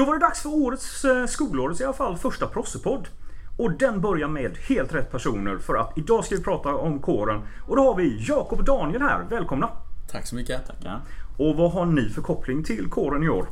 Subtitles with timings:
[0.00, 3.08] Då var det dags för årets, eh, skolårets i alla fall, första prossepodd.
[3.56, 7.42] Och den börjar med helt rätt personer för att idag ska vi prata om kåren.
[7.66, 9.26] Och då har vi Jakob och Daniel här.
[9.30, 9.70] Välkomna!
[10.10, 10.66] Tack så mycket.
[10.66, 11.00] Tackar.
[11.38, 13.48] Och vad har ni för koppling till kåren i år?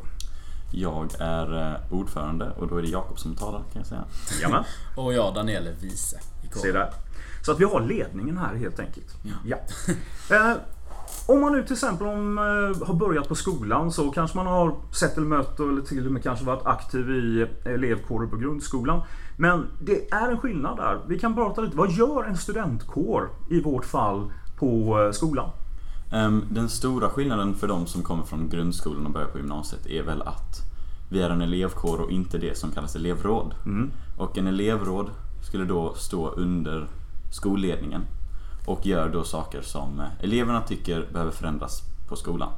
[0.72, 4.04] Jag är eh, ordförande och då är det Jakob som talar kan jag säga.
[4.42, 4.64] Jamen,
[4.96, 6.74] Och jag Daniel är vice i se kåren.
[6.74, 6.90] där.
[7.42, 9.16] Så att vi har ledningen här helt enkelt.
[9.44, 9.56] Ja.
[10.30, 10.52] Eh,
[11.28, 14.74] om man nu till exempel om, eh, har börjat på skolan så kanske man har
[14.92, 19.02] sett eller mött eller till och med kanske varit aktiv i elevkårer på grundskolan.
[19.36, 21.00] Men det är en skillnad där.
[21.08, 21.76] Vi kan prata lite.
[21.76, 25.50] Vad gör en studentkår i vårt fall på eh, skolan?
[26.12, 30.02] Ehm, Den stora skillnaden för de som kommer från grundskolan och börjar på gymnasiet är
[30.02, 30.60] väl att
[31.10, 33.54] vi är en elevkår och inte det som kallas elevråd.
[33.66, 33.90] Mm.
[34.18, 35.10] Och en elevråd
[35.42, 36.86] skulle då stå under
[37.32, 38.02] skolledningen
[38.68, 42.48] och gör då saker som eh, eleverna tycker behöver förändras på skolan.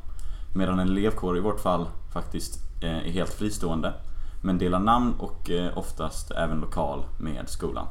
[0.55, 3.95] Medan en elevkår i vårt fall faktiskt eh, är helt fristående
[4.43, 7.87] men delar namn och eh, oftast även lokal med skolan.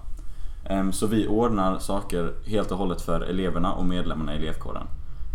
[0.65, 4.87] Ehm, så vi ordnar saker helt och hållet för eleverna och medlemmarna i elevkåren.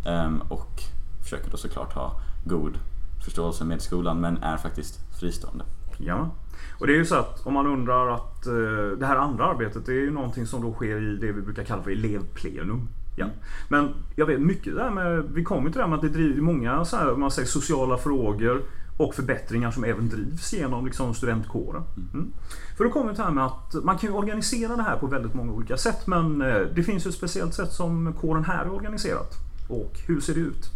[0.06, 0.82] Ehm, och
[1.22, 2.78] försöker då såklart ha god
[3.24, 5.64] förståelse med skolan men är faktiskt fristående.
[5.98, 6.30] Ja.
[6.78, 9.86] Och det är ju så att om man undrar att eh, det här andra arbetet
[9.86, 12.88] det är ju någonting som då sker i det vi brukar kalla för elevplenum.
[13.16, 13.26] Ja.
[13.68, 16.42] Men jag vet mycket där med, vi kommer till det här med att det driver
[16.42, 18.62] många så här, man säger, sociala frågor
[18.96, 21.82] och förbättringar som även drivs genom liksom, studentkåren.
[22.12, 22.32] Mm.
[22.76, 24.96] För då kommer vi till det här med att man kan ju organisera det här
[24.96, 28.44] på väldigt många olika sätt men eh, det finns ju ett speciellt sätt som kåren
[28.44, 29.32] här är organiserat.
[29.68, 30.70] Och hur ser det ut?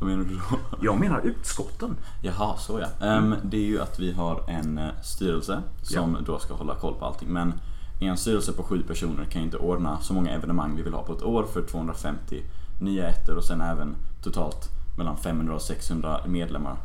[0.00, 0.58] Vad menar du då?
[0.82, 1.96] Jag menar utskotten.
[2.22, 3.06] Jaha, så ja.
[3.06, 6.94] Ehm, det är ju att vi har en eh, styrelse som då ska hålla koll
[6.94, 7.28] på allting.
[7.28, 7.52] Men
[8.00, 11.02] en styrelse på sju personer kan ju inte ordna så många evenemang vi vill ha
[11.02, 12.42] på ett år för 250
[12.80, 16.76] nya ettor och sen även totalt mellan 500 och 600 medlemmar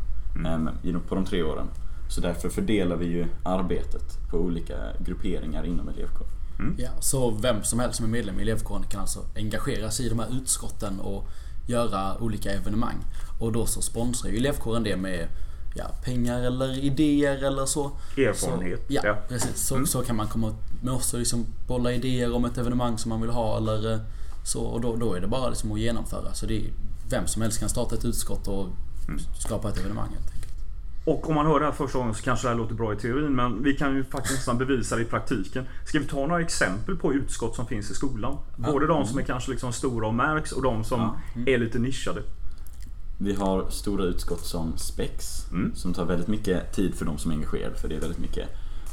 [0.45, 1.65] ehm, i- på de tre åren.
[2.09, 6.29] Så därför fördelar vi ju arbetet på olika grupperingar inom elevkåren.
[6.77, 10.09] Ja, så vem som helst som är medlem i elevkåren kan alltså engagera sig i
[10.09, 11.27] de här utskotten och
[11.67, 12.95] göra olika evenemang.
[13.39, 15.27] Och då så sponsrar ju elevkåren det med
[15.75, 17.91] ja, pengar eller idéer eller så.
[18.17, 18.79] Erfarenhet.
[18.79, 19.15] Så, ja, Ja.
[19.29, 19.67] precis.
[19.67, 23.09] Så, så kan man komma med oss och liksom bolla idéer om ett evenemang som
[23.09, 23.99] man vill ha eller eh,
[24.45, 24.61] så.
[24.61, 26.33] Och då, då är det bara liksom att genomföra.
[26.33, 26.63] Så det är,
[27.09, 28.67] vem som helst kan starta ett utskott och
[29.39, 30.42] skapa ett evenemang helt enkelt.
[31.05, 32.95] Och om man hör det här första gången så kanske det här låter bra i
[32.95, 35.65] teorin men vi kan ju faktiskt nästan bevisa det i praktiken.
[35.85, 38.37] Ska vi ta några exempel på utskott som finns i skolan?
[38.57, 41.41] Både de som är kanske liksom stora och märks och de som Ja.
[41.53, 42.21] är lite nischade.
[43.17, 45.75] Vi har stora utskott som SPEX Mm.
[45.75, 48.49] som tar väldigt mycket tid för de som är engagerade för det är väldigt mycket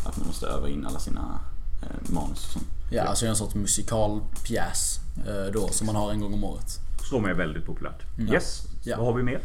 [0.07, 1.39] att man måste öva in alla sina
[1.83, 2.67] eh, manus och sånt.
[2.91, 6.79] Ja, alltså en sorts musikalpjäs eh, då som man har en gång om året.
[7.11, 8.03] Som är väldigt populärt.
[8.19, 8.33] Mm.
[8.33, 8.63] Yes.
[8.85, 8.97] Ja.
[8.97, 9.41] Vad har vi mer?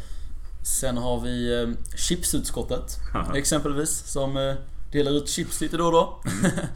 [0.65, 2.97] Sen har vi eh, chipsutskottet
[3.35, 4.53] exempelvis som eh,
[4.91, 6.21] delar ut chips lite då och då.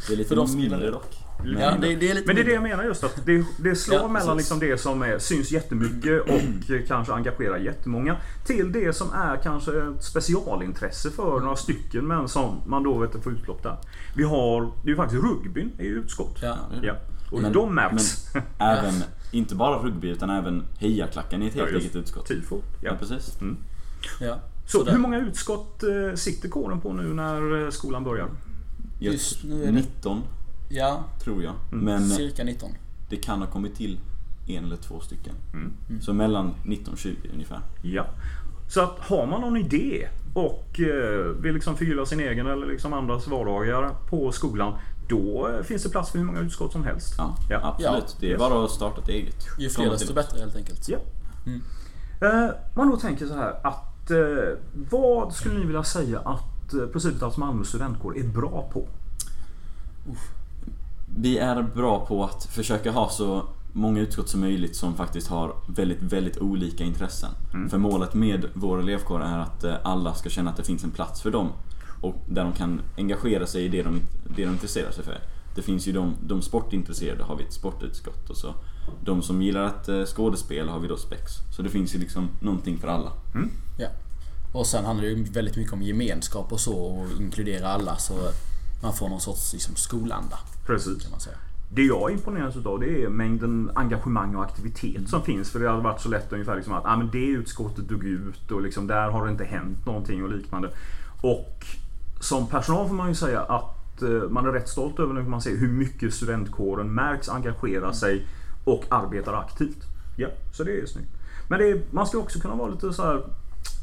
[0.07, 1.17] Det är lite För de mindre dock.
[1.59, 3.75] Ja, det, det är lite Men det är det jag menar just att det, det
[3.75, 8.93] slår Ja, mellan liksom det som är, syns jättemycket och kanske engagerar jättemånga till det
[8.95, 13.63] som är kanske ett specialintresse för några stycken men som man då vet får utlopp
[13.63, 13.77] där.
[14.15, 16.37] Vi har, det är ju faktiskt rugbyn är ju utskott.
[16.41, 16.57] Ja.
[16.83, 16.93] Ja.
[17.31, 18.25] Och Men- de märks.
[18.59, 18.93] Även,
[19.31, 22.25] inte bara rugby utan även hejaklacken i ett helt Ja, eget utskott.
[22.27, 22.55] Tifo.
[22.55, 22.95] Ja, Ja.
[22.99, 23.37] precis.
[24.19, 24.39] Ja.
[24.65, 24.91] Så Sådär.
[24.91, 28.27] hur många utskott eh, sitter kåren på nu när eh, skolan börjar?
[28.99, 30.21] Just nu är det- 19
[30.69, 31.53] Ja, tror jag.
[31.71, 31.85] Mm.
[31.85, 32.69] Men cirka 19.
[33.09, 33.99] det kan ha kommit till
[34.47, 35.33] en eller två stycken.
[35.53, 36.01] Mm.
[36.01, 37.59] Så mellan 19 och 20 ungefär.
[37.81, 38.05] Ja.
[38.69, 42.93] Så att har man någon idé och eh, vill liksom förgylla sin egen eller liksom
[42.93, 44.73] andras vardagar på skolan.
[45.09, 47.13] Då eh, finns det plats för hur många utskott som helst.
[47.17, 47.59] Ja, Ja.
[47.63, 48.17] absolut.
[48.19, 48.39] Det är Yes.
[48.39, 49.47] bara att starta ett eget.
[49.59, 50.89] Ju fler desto bättre helt enkelt.
[50.89, 50.97] Ja.
[52.21, 54.57] Eh, man då tänker så här att eh,
[54.89, 58.87] vad skulle ni vilja säga att eh, Presiditas Malmö studentkår är bra på?
[61.17, 63.43] Vi är bra på att försöka ha så
[63.73, 67.29] många utskott som möjligt som faktiskt har väldigt, väldigt olika intressen.
[67.53, 67.69] Mm.
[67.69, 70.91] För målet med vår elevkår är att eh, alla ska känna att det finns en
[70.91, 71.49] plats för dem.
[72.01, 74.01] Och där de kan engagera sig i det de,
[74.35, 75.17] det de intresserar sig för.
[75.55, 78.53] Det finns ju de, de sportintresserade har vi ett sportutskott och så
[79.03, 81.31] de som gillar att eh, skådespela har vi då spex.
[81.55, 83.11] Så det finns ju liksom någonting för alla.
[83.79, 83.87] Ja.
[84.53, 88.13] Och sen handlar det ju väldigt mycket om gemenskap och så och inkludera alla så
[88.83, 91.03] man får någon sorts liksom, skolanda Precis.
[91.03, 91.35] kan man säga.
[91.71, 95.51] Det jag imponeras utav det är mängden engagemang och aktivitet som finns.
[95.51, 98.51] För det hade varit så lätt ungefär liksom att ah, men det utskottet dog ut
[98.51, 100.69] och liksom där har det inte hänt någonting och liknande.
[101.21, 101.65] Och
[102.19, 105.41] som personal får man ju säga att eh, man är rätt stolt över när man
[105.41, 108.27] ser hur mycket studentkåren märks engagera sig
[108.63, 109.83] och arbetar aktivt.
[110.17, 111.09] Ja, så det är snyggt.
[111.47, 113.23] Men är, man ska också kunna vara lite så här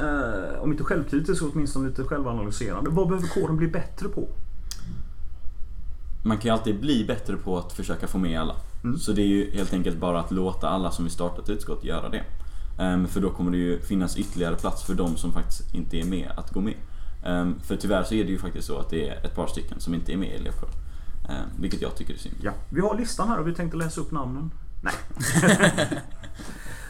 [0.01, 2.91] eh, om inte självkritisk så åtminstone lite självanalyserande.
[2.91, 4.29] Vad behöver kåren bli bättre på?
[6.25, 8.55] Man kan ju alltid bli bättre på att försöka få med alla.
[8.85, 8.99] Mm.
[8.99, 11.85] Så det är ju helt enkelt bara att låta alla som vill starta ett utskott
[11.85, 12.25] göra det.
[12.79, 16.05] Ehm, för då kommer det ju finnas ytterligare plats för de som faktiskt inte är
[16.05, 16.75] med att gå med.
[17.27, 19.81] Ehm, för tyvärr så är det ju faktiskt så att det är ett par stycken
[19.81, 20.75] som inte är med i elevkåren.
[21.29, 22.37] Ehm, vilket jag tycker är synd.
[22.43, 24.51] Ja, vi har listan här och vi tänkte läsa upp namnen.
[24.83, 24.95] Nej.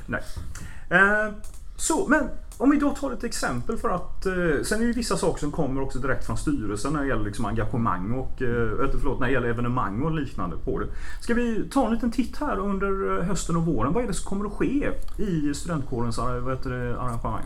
[0.06, 0.22] Nej.
[0.90, 1.32] Eh,
[1.76, 2.28] så, men
[2.58, 4.26] om vi då tar ett exempel för att...
[4.26, 7.08] Eh, sen är det ju vissa saker som kommer också direkt från styrelsen när det
[7.08, 8.42] gäller liksom engagemang och...
[8.42, 10.86] Eh, förlåt, när det gäller evenemang och liknande på det.
[11.20, 13.92] Ska vi ta en liten titt här under eh, hösten och våren?
[13.92, 17.44] Vad är det som kommer att ske i studentkårens vad heter det, arrangemang?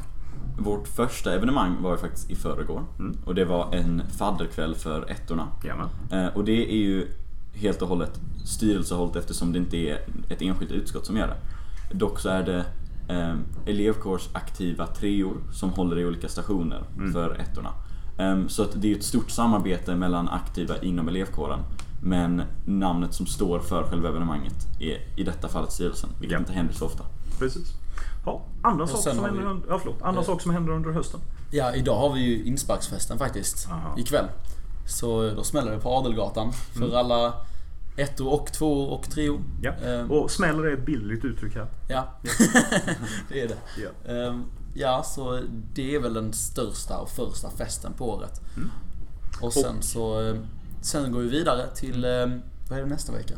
[0.65, 2.83] Vårt första evenemang var ju faktiskt i förrgår.
[2.99, 3.17] Mm.
[3.25, 5.49] Och det var en fadderkväll för ettorna.
[5.63, 5.89] Jajamän.
[6.13, 7.07] Eh, Och det är ju
[7.55, 9.99] helt och hållet styrelsehållet eftersom det inte är
[10.29, 11.37] ett enskilt utskott som gör det.
[11.99, 12.65] Dock så är det
[13.09, 13.35] eh,
[13.67, 17.13] elevkårsaktiva treor som håller i olika stationer Mm.
[17.13, 17.71] för ettorna.
[18.19, 21.61] Eh, så att det är ett stort samarbete mellan aktiva inom elevkåren.
[22.03, 26.39] Men namnet som står för själva evenemanget är i detta fallet styrelsen, vilket Ja.
[26.39, 27.05] inte händer så ofta.
[27.41, 27.69] Precis.
[28.27, 30.27] Ja, andra Och saker sen som händer, vi- ja, förlåt, andra Eh.
[30.27, 31.21] saker som händer under hösten.
[31.51, 33.69] Ja, idag har vi ju insparksfesten faktiskt.
[33.71, 33.95] Aha.
[33.99, 34.27] Ikväll.
[34.87, 36.97] Så då smäller det på Adelgatan för Mm.
[36.97, 37.35] alla
[37.97, 39.41] ettor och tvåor och treor.
[39.63, 39.73] Ja.
[39.73, 41.67] Ehm, Och smäller är ett bildligt uttryck här.
[41.89, 42.09] Ja,
[43.29, 43.57] det är det.
[43.83, 44.13] Ja.
[44.13, 44.45] Ehm,
[44.75, 45.41] Ja, så
[45.75, 48.41] det är väl den största och första festen på året.
[48.57, 48.71] Mm.
[49.41, 50.29] Och sen så...
[50.29, 50.35] eh,
[50.83, 52.01] Sen går vi vidare till...
[52.69, 53.35] Vad är det nästa vecka?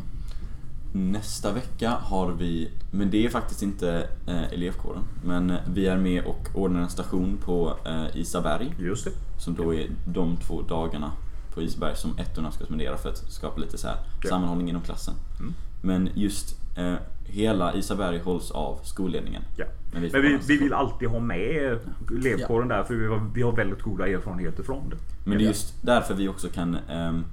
[0.93, 6.25] Nästa vecka har vi, men det är faktiskt inte eh, elevkåren, men vi är med
[6.25, 8.75] och ordnar en station på eh, Isaberg.
[8.79, 9.11] Just det.
[9.39, 11.13] Som då är de två dagarna
[11.55, 14.29] på Isaberg som ettorna ska spendera för att skapa lite så här Ja.
[14.29, 15.15] sammanhållning inom klassen.
[15.41, 15.55] Mm.
[15.83, 16.95] Men just eh,
[17.25, 19.43] hela Isaberg hålls av skolledningen.
[19.57, 19.65] Ja.
[19.93, 21.79] Men vi, Men vi, vi vill alltid ha med
[22.17, 24.97] elevkåren där för vi har, vi har väldigt goda erfarenheter från det.
[25.25, 27.25] Men det är just därför vi också kan ehm,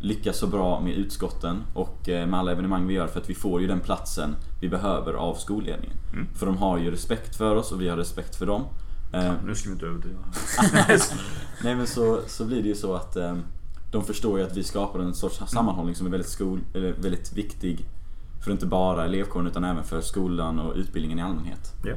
[0.00, 3.34] lyckas så bra med utskotten och eh, med alla evenemang vi gör för att vi
[3.34, 5.96] får ju den platsen vi behöver av skolledningen.
[6.12, 6.26] Mm.
[6.34, 8.64] För de har ju respekt för oss och vi har respekt för dem.
[9.12, 10.18] Eh, Nu ska vi inte överdriva.
[11.64, 13.42] Nej men så, så blir det ju så att ehm,
[13.92, 17.32] de förstår ju att vi skapar en sorts sammanhållning som är väldigt, skol, eller väldigt
[17.32, 17.86] viktig
[18.44, 21.72] för inte bara elevkåren utan även för skolan och utbildningen i allmänhet.
[21.84, 21.94] Ja.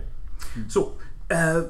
[0.70, 0.90] Så.
[1.30, 1.64] Eh,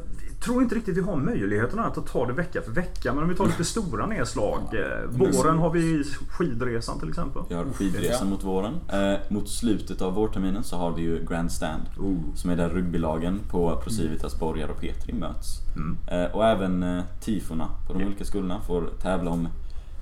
[0.44, 3.14] tror inte riktigt vi har möjligheterna att ta det vecka för vecka.
[3.14, 4.60] Men om vi tar lite stora nedslag.
[4.74, 7.42] Eh, våren har vi skidresan till exempel.
[7.50, 8.74] Vi har skidresan mot våren.
[8.94, 11.82] Eh, mot slutet av vårterminen så har vi ju Grand Stand.
[12.00, 12.18] Oh.
[12.36, 15.60] Som är där rugbylagen på Procivitas, Borgar och Petri möts.
[15.76, 15.98] Mm.
[16.08, 18.08] Eh, och även eh, tifona på de Ja.
[18.08, 19.48] olika skolorna får tävla om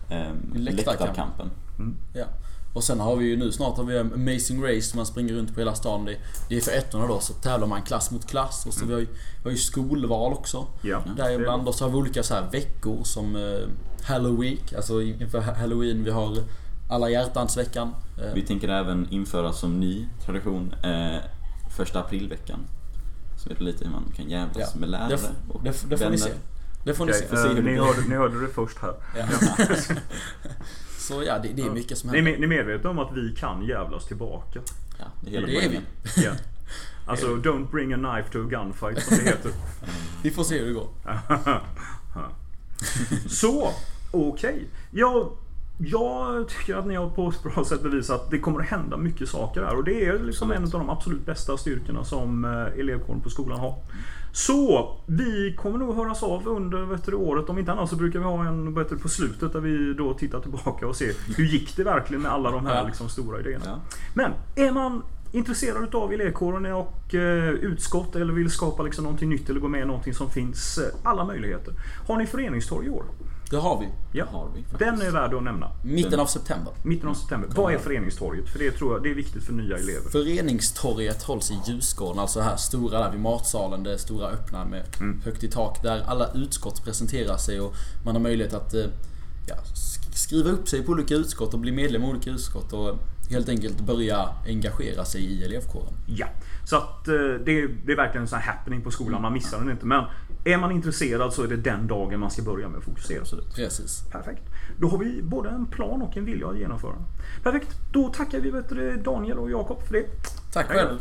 [0.10, 0.18] eh,
[0.54, 1.00] Läktarkamp.
[1.00, 1.50] läktarkampen.
[2.14, 2.26] Ja.
[2.80, 5.54] Och sen har vi ju nu snart har vi Amazing Race som man springer runt
[5.54, 6.06] på hela stan.
[6.06, 6.18] Det,
[6.50, 8.66] det är för ettorna då så tävlar man klass mot klass.
[8.66, 10.68] Och så vi har ju, vi har ju skolval också.
[10.82, 11.04] Ja.
[11.18, 13.68] Däribland och så har vi olika så här veckor som eh,
[14.04, 16.04] Halloween, alltså inför Halloween.
[16.04, 16.38] Vi har
[16.90, 17.96] alla hjärtans veckan.
[18.22, 21.18] Eh, Vi tänker även införa som ny tradition eh,
[21.78, 22.60] första aprilveckan.
[23.44, 24.80] Så är det lite hur man kan jävlas Ja.
[24.80, 26.12] med lärare det, f- och det, f- det får vänner.
[26.18, 26.32] ni se.
[26.86, 27.36] Det får ni Okej, se.
[27.36, 28.94] eh, det ni, hörde, ni hörde det först här.
[29.18, 29.26] Ja.
[31.14, 32.32] så ja, det, det är mycket som Ni, händer.
[32.32, 34.60] med- ni är medvetna om att vi kan jävlas tillbaka?
[35.00, 35.80] Ja, det är hela Det är vi.
[36.24, 36.32] Ja.
[37.08, 39.52] Alltså, don't bring a knife to a gunfight som det heter.
[40.24, 40.88] Vi får se hur det går.
[43.30, 43.72] Så,
[44.12, 44.68] okej.
[44.92, 45.32] Jag,
[45.82, 48.98] jag tycker att ni har på ett bra sätt bevisat att det kommer att hända
[48.98, 49.76] mycket saker här.
[49.76, 53.60] Och det är liksom en av de absolut bästa styrkorna som eh, elevkåren på skolan
[53.60, 53.76] har.
[54.32, 57.50] Så, vi kommer nog höras av under vet året.
[57.50, 60.40] Om inte annat så brukar vi ha en du, på slutet där vi då tittar
[60.40, 63.66] tillbaka och ser hur gick det verkligen med alla de här liksom, stora idéerna.
[63.66, 63.80] Ja.
[64.14, 69.50] Men är man intresserad utav elevkåren och eh, utskott eller vill skapa liksom någonting nytt
[69.50, 70.78] eller gå med i någonting som finns.
[70.78, 71.74] Eh, alla möjligheter.
[72.08, 73.04] Har ni föreningstorg i år?
[73.50, 73.88] Det har vi.
[74.20, 74.26] Ja.
[74.32, 74.80] har vi faktiskt.
[74.80, 75.72] Den är värd att nämna.
[75.84, 76.74] Mitten av september.
[76.84, 77.50] Mitten av september.
[77.56, 78.50] Vad är föreningstorget?
[78.50, 80.10] För det tror jag det är viktigt för nya elever.
[80.12, 84.84] Föreningstorget hålls i Ljusgården, alltså det här stora där vid matsalen, det stora öppna med
[85.00, 85.22] Mm.
[85.26, 85.84] högt i tak.
[85.84, 87.74] Där alla utskott presenterar sig och
[88.06, 88.86] man har möjlighet att eh,
[89.48, 92.98] ja, sk- skriva upp sig på olika utskott och bli medlem i olika utskott och
[93.30, 95.94] helt enkelt börja engagera sig i elevkåren.
[96.06, 96.28] Ja.
[96.66, 99.22] Så att eh, det, är, det är verkligen en sån happening på skolan.
[99.22, 99.86] Man missar den inte.
[99.86, 100.04] Men
[100.46, 103.22] är man intresserad så är det den dagen man ska börja med att fokusera.
[103.22, 103.56] Absolut.
[103.56, 104.04] Precis.
[104.12, 104.44] Perfekt.
[104.78, 106.96] Då har vi både en plan och en vilja att genomföra.
[107.44, 107.76] Perfekt.
[107.92, 108.52] Då tackar vi
[109.04, 110.06] Daniel och Jakob för det.
[110.52, 111.00] Tack själv.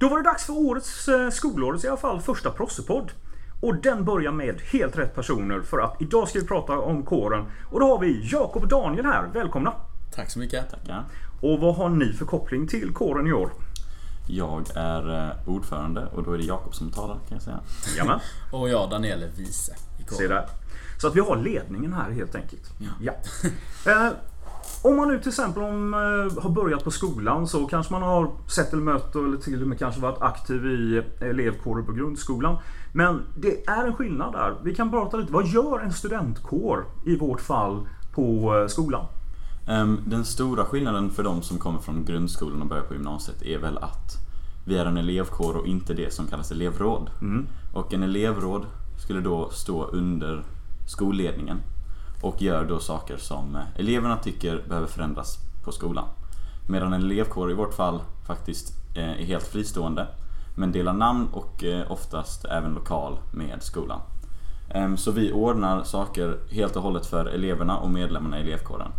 [0.00, 3.12] Då var det dags för årets, eh, skolårets i alla fall, första prossepodd.
[3.60, 7.44] Och den börjar med helt rätt personer för att idag ska vi prata om kåren.
[7.70, 9.30] Och då har vi Jakob och Daniel här.
[9.34, 9.72] Välkomna!
[10.14, 10.70] Tack så mycket.
[10.70, 11.04] Tackar.
[11.40, 13.50] Och vad har ni för koppling till kåren i år?
[14.28, 17.60] Jag är eh, ordförande och då är det Jakob som talar kan jag säga.
[17.96, 18.20] Jamen,
[18.52, 20.28] Och jag Daniel är vice i se kåren.
[20.30, 20.46] där.
[20.98, 22.70] Så att vi har ledningen här helt enkelt.
[23.00, 23.12] Ja.
[23.86, 24.08] Eh,
[24.82, 28.30] om man nu till exempel om, eh, har börjat på skolan så kanske man har
[28.46, 32.56] sett eller mött eller till och med kanske varit aktiv i elevkårer på grundskolan.
[32.92, 34.54] Men det är en skillnad där.
[34.62, 35.32] Vi kan prata lite.
[35.32, 39.06] Vad gör en studentkår i vårt fall på eh, skolan?
[39.68, 43.58] Ehm, Den stora skillnaden för de som kommer från grundskolan och börjar på gymnasiet är
[43.58, 44.16] väl att
[44.66, 47.10] vi är en elevkår och inte det som kallas elevråd.
[47.20, 47.46] Mm.
[47.72, 48.66] Och en elevråd
[48.98, 50.42] skulle då stå under
[50.86, 51.58] skolledningen
[52.22, 56.08] och gör då saker som eh, eleverna tycker behöver förändras på skolan.
[56.68, 60.06] Medan en elevkår i vårt fall faktiskt eh, är helt fristående
[60.56, 64.00] men delar namn och eh, oftast även lokal med skolan.
[64.70, 68.92] Ehm, så vi ordnar saker helt och hållet för eleverna och medlemmarna i elevkåren.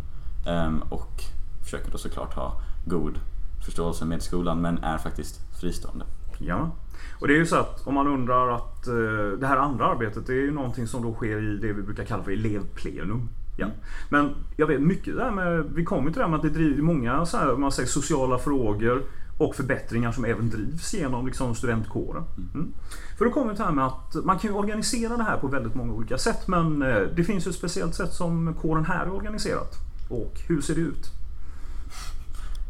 [0.48, 1.24] Ehm, och
[1.64, 3.20] försöker då såklart ha god
[3.66, 6.06] förståelse med skolan men är faktiskt fristående.
[6.40, 6.72] Ja.
[7.20, 10.28] Och det är ju så att om man undrar att eh, det här andra arbetet
[10.28, 13.30] det är ju någonting som då sker i det vi brukar kalla för elevplenum.
[13.58, 13.68] Ja.
[14.10, 16.82] Men jag vet mycket där med, vi kommer till det här med att det driver
[16.82, 19.04] många så här, man säger, sociala frågor
[19.38, 22.24] och förbättringar som även drivs genom liksom, studentkåren.
[22.54, 22.74] Mm.
[23.18, 25.38] För då kommer vi till det här med att man kan ju organisera det här
[25.38, 28.86] på väldigt många olika sätt men eh, det finns ju ett speciellt sätt som kåren
[28.86, 29.74] här är organiserat.
[30.10, 31.21] Och hur ser det ut?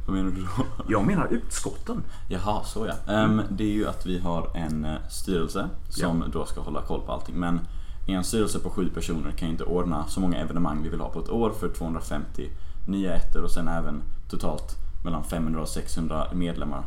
[0.05, 0.65] Vad menar du då?
[0.89, 2.03] Jag menar utskotten.
[2.29, 3.13] Jaha, så ja.
[3.13, 7.01] Ehm, det är ju att vi har en eh, styrelse som då ska hålla koll
[7.01, 7.36] på allting.
[7.36, 7.60] Men
[8.08, 11.10] en styrelse på sju personer kan ju inte ordna så många evenemang vi vill ha
[11.10, 12.50] på ett år för 250
[12.88, 16.84] nya ettor och sen även totalt mellan 500 och 600 medlemmar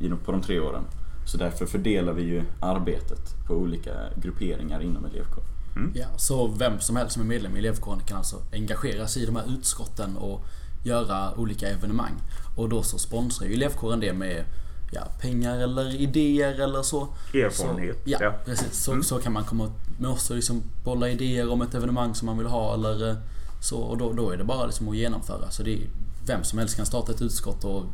[0.00, 0.82] i de- på de tre åren.
[1.26, 5.48] Så därför fördelar vi ju arbetet på olika grupperingar inom elevkåren.
[5.94, 9.26] Ja, så vem som helst som är medlem i elevkåren kan alltså engagera sig i
[9.26, 10.44] de här utskotten och
[10.86, 12.12] göra olika evenemang.
[12.56, 14.44] Och då så sponsrar ju elevkåren det med
[14.92, 17.08] ja, pengar eller idéer eller så.
[17.34, 18.34] Erfarenhet, Så, ja, ja.
[18.44, 18.84] precis.
[18.84, 22.26] Så, så kan man komma med oss och liksom bolla idéer om ett evenemang som
[22.26, 23.16] man vill ha eller eh,
[23.60, 23.78] så.
[23.78, 25.50] Och då, då är det bara liksom att genomföra.
[25.50, 25.86] Så det är,
[26.26, 27.84] vem som helst kan starta ett utskott och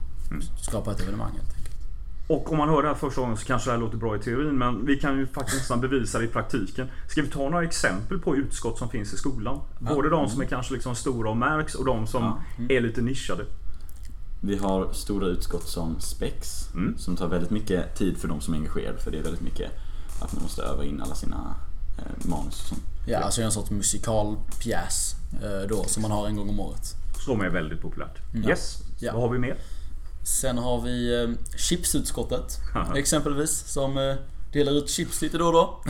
[0.62, 1.61] skapa ett evenemang helt.
[2.28, 4.18] Och om man hör det här första gången så kanske det här låter bra i
[4.18, 6.88] teorin men vi kan ju faktiskt nästan bevisa det i praktiken.
[7.08, 9.60] Ska vi ta några exempel på utskott som finns i skolan?
[9.78, 12.64] Både de som är kanske liksom stora och märks och de som Ja.
[12.76, 13.44] är lite nischade.
[14.40, 16.98] Vi har stora utskott som SPEX Mm.
[16.98, 19.70] som tar väldigt mycket tid för de som är engagerade för det är väldigt mycket
[20.22, 21.54] att man måste öva in alla sina
[21.98, 22.82] eh, manus och sånt.
[23.06, 26.94] Ja, alltså en sorts musikalpjäs eh, då som man har en gång om året.
[27.26, 28.18] Som är väldigt populärt.
[28.48, 29.12] Yes, Ja.
[29.12, 29.56] vad har vi mer?
[30.22, 32.58] Sen har vi eh, chipsutskottet
[32.96, 34.14] exempelvis som eh,
[34.52, 35.82] delar ut chips lite då och då.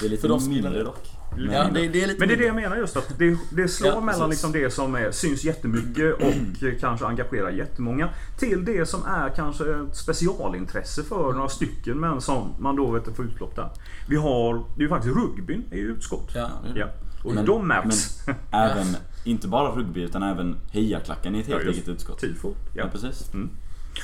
[0.00, 1.14] Det är lite För de mindre dock.
[1.36, 3.36] Lite Ja, det, det är lite Men det är det jag menar just att det,
[3.50, 8.08] det slår Ja, mellan liksom det som är, syns jättemycket och kanske engagerar jättemånga
[8.38, 13.16] till det som är kanske ett specialintresse för några stycken men som man då vet
[13.16, 13.70] får utlopp där.
[14.08, 16.30] Vi har, det är ju faktiskt rugbyn i utskott.
[16.34, 16.50] Ja.
[16.74, 16.86] Ja.
[17.24, 18.18] Och Men- de märks.
[18.50, 22.20] Även, inte bara rugby utan även hejaklacken i ett helt Ja, eget utskott.
[22.20, 22.48] Tifo.
[22.74, 22.88] Ja, Ja.
[22.92, 23.30] precis.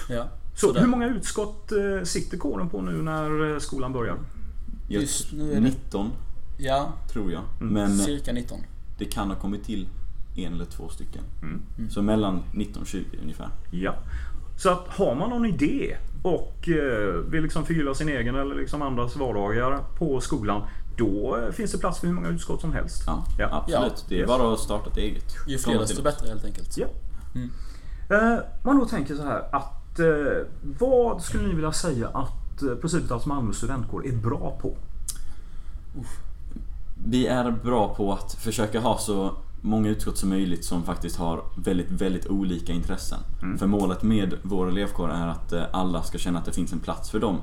[0.08, 0.24] Ja,
[0.54, 4.16] Så hur många utskott eh, sitter kåren på nu när eh, skolan börjar?
[4.88, 6.10] Just nu är det- 19
[6.58, 7.42] Ja, tror jag.
[7.60, 7.74] Mm.
[7.74, 8.58] Men cirka 19.
[8.98, 9.88] det kan ha kommit till
[10.36, 11.22] en eller två stycken.
[11.42, 11.90] Mm.
[11.90, 13.48] Så mellan 19 och 20 ungefär.
[13.70, 13.94] Ja.
[14.58, 18.82] Så att har man någon idé och eh, vill liksom förgylla sin egen eller liksom
[18.82, 20.62] andras vardagar på skolan.
[20.96, 23.02] Då eh, finns det plats för hur många utskott som helst.
[23.06, 23.48] Ja, Ja.
[23.66, 24.04] absolut.
[24.08, 25.34] Det är bara att starta ett eget.
[25.48, 26.78] Ju fler desto bättre helt enkelt.
[26.78, 26.86] Ja.
[28.10, 30.46] Eh, man då tänker så här att eh,
[30.78, 34.76] vad skulle ni vilja säga att eh, Principet Malmö studentkår är bra på?
[37.06, 41.42] Vi är bra på att försöka ha så många utskott som möjligt som faktiskt har
[41.56, 43.18] väldigt, väldigt olika intressen.
[43.58, 46.78] För målet med vår elevkår är att eh, alla ska känna att det finns en
[46.78, 47.40] plats för dem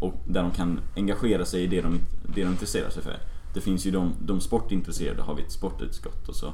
[0.00, 2.00] och där de kan engagera sig i det de,
[2.34, 3.16] det de intresserar sig för.
[3.54, 6.52] Det finns ju de, de sportintresserade har vi ett sportutskott och så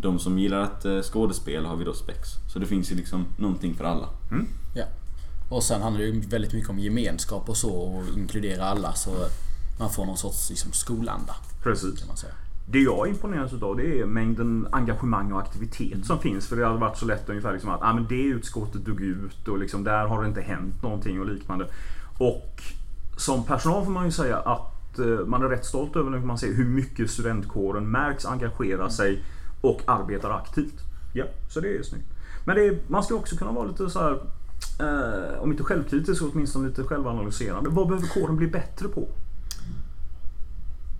[0.00, 2.28] de som gillar att eh, skådespela har vi då spex.
[2.52, 4.08] Så det finns ju liksom någonting för alla.
[4.74, 4.84] Ja.
[5.50, 9.10] Och sen handlar det ju väldigt mycket om gemenskap och så och inkludera alla så
[9.78, 11.98] man får någon sorts liksom, skolanda Precis.
[11.98, 12.32] kan man säga.
[12.66, 16.48] Det jag imponeras utav det är mängden engagemang och aktivitet som finns.
[16.48, 19.48] För det hade varit så lätt ungefär liksom att ah, men det utskottet dog ut
[19.48, 21.66] och liksom där har det inte hänt någonting och liknande.
[22.18, 22.62] Och
[23.16, 26.52] som personal får man ju säga att eh, man är rätt stolt över man ser
[26.52, 29.24] hur mycket studentkåren märks engagera sig
[29.60, 30.80] och arbetar aktivt.
[31.12, 32.06] Ja, så det är snyggt.
[32.44, 34.12] Men är, man ska också kunna vara lite så här,
[34.80, 37.70] eh, om inte självkritisk så åtminstone lite självanalyserande.
[37.70, 39.08] Vad behöver kåren bli bättre på?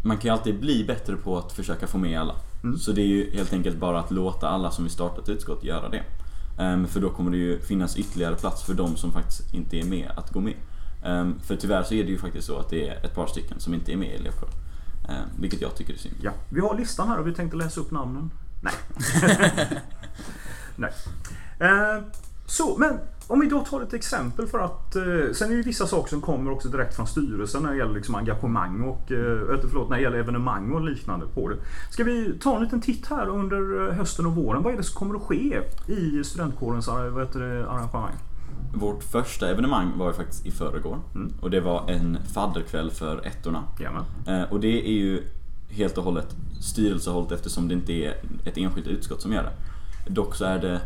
[0.02, 2.34] man kan ju alltid bli bättre på att försöka få med alla.
[2.62, 2.78] Mm.
[2.78, 5.64] Så det är ju helt enkelt bara att låta alla som vill starta ett utskott
[5.64, 6.02] göra det.
[6.58, 9.84] Ehm, för då kommer det ju finnas ytterligare plats för de som faktiskt inte är
[9.84, 10.54] med att gå med.
[11.04, 13.60] Ehm, för tyvärr så är det ju faktiskt så att det är ett par stycken
[13.60, 14.54] som inte är med i elevkåren.
[15.08, 16.14] Ehm, vilket jag tycker är synd.
[16.22, 18.30] Ja, vi har listan här och vi tänkte läsa upp namnen.
[18.62, 18.74] Nej.
[20.76, 20.92] Nej.
[21.60, 22.02] Eh,
[22.46, 25.62] så, men om vi då tar ett exempel för att eh, sen är det ju
[25.62, 29.54] vissa saker som kommer också direkt från styrelsen när det gäller liksom engagemang och eh,
[29.54, 31.56] inte, förlåt, när det gäller evenemang och liknande på det.
[31.90, 34.62] Ska vi ta en liten titt här under eh, hösten och våren?
[34.62, 38.14] Vad är det som kommer att ske i studentkårens eh, vad heter det, arrangemang?
[38.74, 40.98] Vårt första evenemang var ju faktiskt i förrgår.
[41.14, 41.32] Mm.
[41.40, 43.64] Och det var en fadderkväll för ettorna.
[43.78, 44.04] Jajamän.
[44.26, 45.22] Eh, och det är ju
[45.70, 48.14] helt och hållet styrelsehållet eftersom det inte är
[48.44, 49.52] ett enskilt utskott som gör det.
[50.12, 50.80] Dock så är det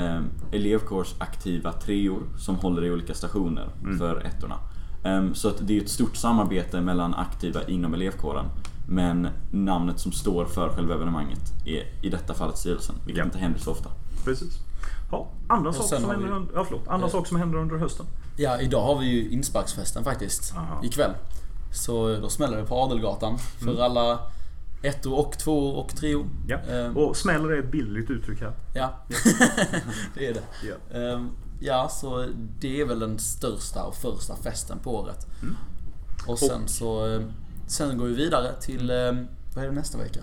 [0.00, 0.20] eh,
[0.52, 3.98] elevkårsaktiva treor som håller i olika stationer Mm.
[3.98, 4.54] för ettorna.
[5.04, 8.44] Ehm, så att det är ett stort samarbete mellan aktiva inom elevkåren.
[8.92, 13.24] Men namnet som står för själva evenemanget är i detta fallet styrelsen, vilket Ja.
[13.24, 13.90] inte händer så ofta.
[14.24, 14.58] Precis.
[15.10, 17.12] Ja, andra Och saker som har händer, vi- under, ja, förlåt, andra Eh.
[17.12, 18.06] saker som händer under hösten.
[18.36, 20.54] Ja, idag har vi ju insparksfesten faktiskt.
[20.56, 20.80] Aha.
[20.84, 21.10] Ikväll.
[21.72, 23.82] Så då smäller det på Adelgatan för Mm.
[23.82, 24.18] alla
[24.82, 26.26] ettor och tvåor och treor.
[26.48, 26.56] Ja.
[26.58, 28.52] Ehm, Och smäller är ett bildligt uttryck här.
[28.74, 28.90] Ja,
[30.14, 30.42] det är det.
[30.68, 30.98] Ja.
[30.98, 31.30] Ehm,
[31.64, 32.26] Ja, så
[32.60, 35.26] det är väl den största och första festen på året.
[35.42, 35.56] Mm.
[36.26, 37.20] Och sen så...
[37.80, 38.90] eh, Sen går vi vidare till...
[38.90, 38.96] eh,
[39.54, 40.20] Vad är det nästa vecka?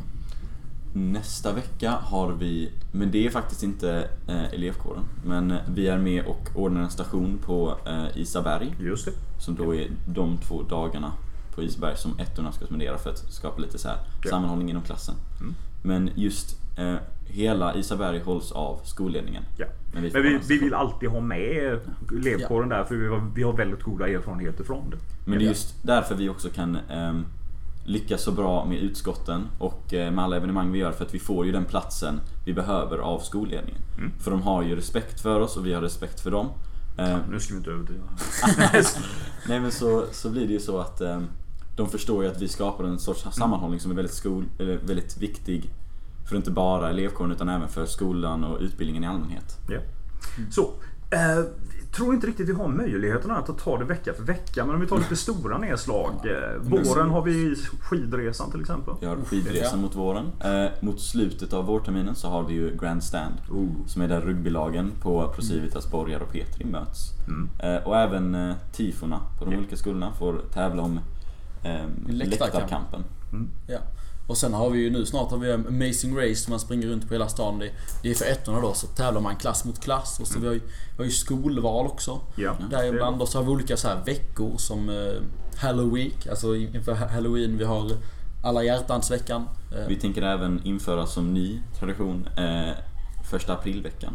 [0.94, 6.26] Nästa vecka har vi, men det är faktiskt inte eh, elevkåren, men vi är med
[6.26, 8.76] och ordnar en station på eh, Isaberg.
[8.80, 9.12] Just det.
[9.42, 11.12] Som då är de två dagarna
[11.56, 14.30] på Isberg som ettorna ska spendera för att skapa lite så här Ja.
[14.30, 15.16] sammanhållning inom klassen.
[15.40, 15.54] Mm.
[15.84, 16.96] Men just eh,
[17.28, 19.44] hela Isaberg hålls av skolledningen.
[19.58, 19.66] Ja.
[19.94, 21.80] Men vi, Men vi, vi vill alltid ha med
[22.18, 24.98] elevkåren där för vi har, vi har väldigt goda erfarenheter från det.
[25.26, 27.26] Men det är just därför vi också kan ehm,
[27.90, 31.20] lyckas så bra med utskotten och eh, med alla evenemang vi gör för att vi
[31.20, 33.82] får ju den platsen vi behöver av skolledningen.
[33.98, 34.12] Mm.
[34.20, 36.48] För de har ju respekt för oss och vi har respekt för dem.
[36.98, 38.04] Eh, Nu ska vi inte överdriva.
[39.48, 41.22] Nej men så, så blir det ju så att eh,
[41.76, 45.70] de förstår ju att vi skapar en sorts sammanhållning som är väldigt, skol, väldigt viktig
[46.30, 49.58] för inte bara elevkåren utan även för skolan och utbildningen i allmänhet.
[49.70, 49.80] Ja.
[50.52, 50.62] Så.
[51.12, 51.46] Eh,
[51.92, 54.66] tror inte riktigt vi har möjligheterna att ta det vecka för vecka.
[54.66, 56.12] Men om vi tar lite stora nedslag.
[56.26, 58.94] Eh, våren har vi skidresan till exempel.
[59.02, 60.26] Vi har skidresan mot våren.
[60.44, 63.34] Eh, mot slutet av vårterminen så har vi ju Grand Stand.
[63.52, 63.68] Oh.
[63.88, 67.12] Som är där rugbylagen på Procivitas, Borgar och Petri möts.
[67.28, 67.50] Mm.
[67.60, 69.58] Eh, och även eh, tifona på de Ja.
[69.58, 71.00] olika skolorna får tävla om
[71.64, 71.72] eh,
[72.08, 72.20] Läktarkamp.
[72.54, 73.04] läktarkampen.
[73.68, 73.80] Ja.
[74.30, 77.14] Och sen har vi ju nu snart har vi Amazing Race man springer runt på
[77.14, 77.60] hela stan.
[77.60, 77.72] Det,
[78.04, 80.20] det är för ettorna då så tävlar man klass mot klass.
[80.20, 82.20] Och så vi har ju, vi har ju skolval också.
[82.36, 82.58] Ja.
[82.72, 83.22] Däribland.
[83.22, 85.22] Och så har vi olika så här veckor som eh,
[85.62, 87.58] Halloween, alltså inför Halloween.
[87.58, 87.92] Vi har
[88.44, 89.46] alla hjärtansveckan.
[89.76, 92.70] Eh, Vi tänker även införa som ny tradition eh,
[93.32, 94.14] första aprilveckan.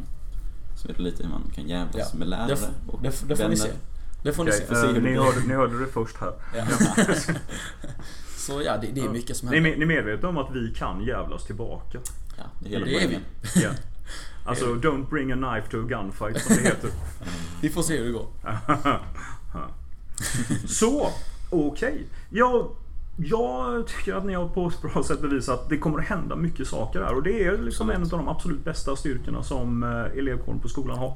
[0.83, 2.19] Så är det lite hur man kan jävlas Ja.
[2.19, 3.63] med lärare det, och det, f- det får ni se.
[3.69, 3.81] vänner.
[4.23, 4.87] Det får ni Okej, se.
[4.93, 6.33] det ni, hörde, ni hörde det först här.
[6.57, 6.65] Ja.
[8.47, 9.71] så ja, det, det är mycket som Ni, händer.
[9.71, 11.99] med- ni är medvetna om att vi kan jävlas tillbaka?
[12.39, 13.19] Ja, det är hela Det är vi.
[13.63, 13.71] Ja.
[14.47, 16.91] Alltså, don't bring a knife to a gunfight som det heter.
[17.63, 18.27] Vi får se hur det går.
[20.67, 21.11] Så,
[21.51, 22.07] okej.
[22.31, 22.69] Jag,
[23.17, 26.37] jag tycker att ni har på ett bra sätt bevisat att det kommer att hända
[26.37, 27.15] mycket saker här.
[27.15, 30.99] Och det är liksom en av de absolut bästa styrkorna som eh, elevkåren på skolan
[30.99, 31.15] har.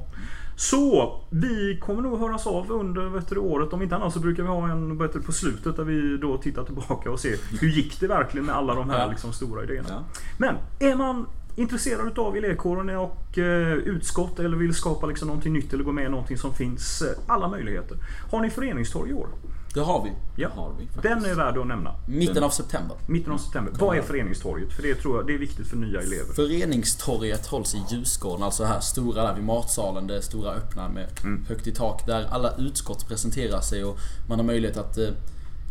[0.55, 3.73] Så, vi kommer nog höras av under vet du, året.
[3.73, 6.37] Om inte annat så brukar vi ha en vet du, på slutet där vi då
[6.37, 9.87] tittar tillbaka och ser hur gick det verkligen med alla de här liksom, stora idéerna.
[9.89, 10.03] Ja.
[10.37, 15.73] Men är man intresserad utav elevkåren och eh, utskott eller vill skapa liksom någonting nytt
[15.73, 17.01] eller gå med i någonting som finns.
[17.01, 17.97] Eh, alla möjligheter.
[18.31, 19.27] Har ni föreningstorg i år?
[19.73, 20.11] Det har vi.
[20.35, 20.49] Ja.
[20.55, 21.03] Har vi faktiskt.
[21.03, 21.95] Den är värd att nämna.
[22.07, 22.97] Mitten av september.
[23.07, 23.73] Mitten av september.
[23.79, 24.73] Vad är föreningstorget?
[24.73, 26.33] För det tror jag det är viktigt för nya elever.
[26.35, 31.45] Föreningstorget hålls i Ljusgården, alltså här stora där vid matsalen, det stora öppna med Mm.
[31.49, 32.05] högt i tak.
[32.05, 33.97] Där alla utskott presenterar sig och
[34.29, 35.09] man har möjlighet att eh,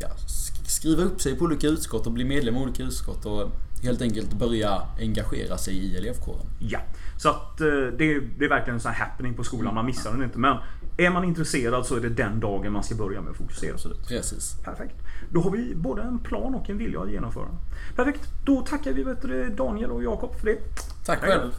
[0.00, 3.50] ja, sk- skriva upp sig på olika utskott och bli medlem i olika utskott och
[3.82, 6.46] helt enkelt börja engagera sig i elevkåren.
[6.58, 6.78] Ja.
[7.18, 7.66] Så att eh,
[7.98, 9.74] det, är, det är verkligen en sån här happening på skolan.
[9.74, 10.38] Man missar den inte.
[10.38, 10.56] Men
[10.98, 13.74] är man intresserad så är det den dagen man ska börja med att fokusera.
[13.74, 14.08] Absolut.
[14.08, 14.56] Precis.
[14.64, 14.94] Perfekt.
[15.30, 17.48] Då har vi både en plan och en vilja att genomföra.
[17.96, 18.20] Perfekt.
[18.44, 19.04] Då tackar vi
[19.56, 20.58] Daniel och Jakob för det.
[21.04, 21.52] Tack själv.